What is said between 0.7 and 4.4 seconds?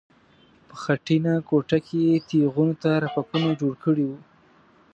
خټینه کوټه کې یې تیغونو ته رپکونه جوړ کړي وو.